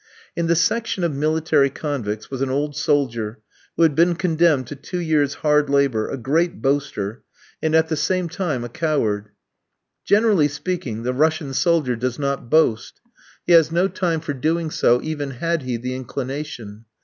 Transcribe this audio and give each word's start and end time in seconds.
In 0.35 0.47
the 0.47 0.55
section 0.55 1.03
of 1.03 1.13
military 1.13 1.69
convicts 1.69 2.31
was 2.31 2.41
an 2.41 2.49
old 2.49 2.75
soldier 2.75 3.37
who 3.77 3.83
had 3.83 3.93
been 3.93 4.15
condemned 4.15 4.65
to 4.65 4.75
two 4.75 4.97
years' 4.97 5.35
hard 5.45 5.69
labour, 5.69 6.09
a 6.09 6.17
great 6.17 6.59
boaster, 6.59 7.21
and 7.61 7.75
at 7.75 7.87
the 7.87 7.95
same 7.95 8.27
time 8.27 8.63
a 8.63 8.67
coward. 8.69 9.29
Generally 10.03 10.47
speaking, 10.47 11.03
the 11.03 11.13
Russian 11.13 11.53
soldier 11.53 11.95
does 11.95 12.17
not 12.17 12.49
boast. 12.49 12.99
He 13.45 13.53
has 13.53 13.71
no 13.71 13.87
time 13.87 14.21
for 14.21 14.33
doing 14.33 14.71
so, 14.71 14.99
even 15.03 15.29
had 15.29 15.61
he 15.61 15.77
the 15.77 15.93
inclination. 15.93 16.85